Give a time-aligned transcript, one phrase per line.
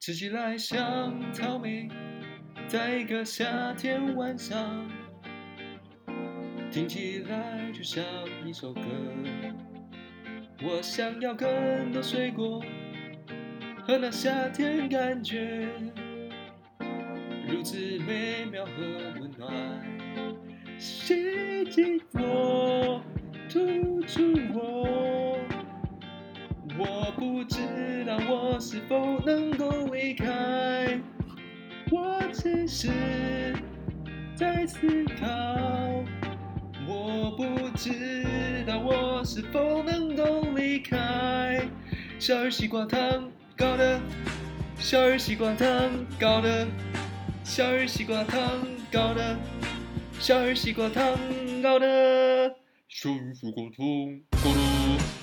[0.00, 1.86] 吃起来像草莓，
[2.66, 4.88] 在一个夏天晚上，
[6.70, 8.02] 听起来就像
[8.46, 8.80] 一首歌。
[10.62, 12.64] 我想要更多水果
[13.86, 15.68] 和那夏天感觉，
[17.46, 18.72] 如此美妙和
[19.20, 19.52] 温暖，
[20.78, 23.02] 吸进我，
[23.50, 24.22] 吐出
[24.54, 25.38] 我。
[26.78, 27.58] 我不知
[28.60, 31.00] 是否能够离开，
[31.90, 32.90] 我只是
[34.36, 36.04] 在思考。
[36.86, 41.66] 我不知道我是否能够离开。
[42.18, 43.98] 小儿西瓜汤搞的，
[44.78, 46.68] 小儿西瓜汤搞的，
[47.42, 48.38] 小儿西瓜汤
[48.92, 49.38] 搞的，
[50.18, 51.16] 小儿西瓜汤
[51.62, 52.54] 搞的，
[52.90, 55.19] 小儿西瓜糖搞的。